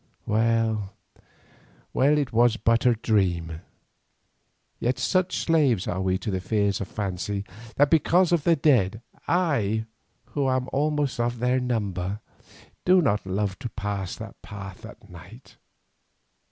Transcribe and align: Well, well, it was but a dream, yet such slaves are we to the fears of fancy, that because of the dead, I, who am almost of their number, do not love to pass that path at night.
Well, 0.25 0.93
well, 1.93 2.17
it 2.17 2.33
was 2.33 2.57
but 2.57 2.87
a 2.87 2.95
dream, 2.95 3.61
yet 4.79 4.97
such 4.97 5.37
slaves 5.37 5.87
are 5.87 6.01
we 6.01 6.17
to 6.17 6.31
the 6.31 6.41
fears 6.41 6.81
of 6.81 6.87
fancy, 6.87 7.45
that 7.75 7.91
because 7.91 8.31
of 8.31 8.43
the 8.43 8.55
dead, 8.55 9.03
I, 9.27 9.85
who 10.33 10.49
am 10.49 10.67
almost 10.73 11.19
of 11.19 11.37
their 11.37 11.59
number, 11.59 12.19
do 12.83 12.99
not 12.99 13.27
love 13.27 13.59
to 13.59 13.69
pass 13.69 14.15
that 14.15 14.41
path 14.41 14.87
at 14.87 15.07
night. 15.07 15.57